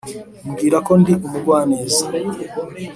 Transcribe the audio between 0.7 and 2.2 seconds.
ko ndi umugwaneza,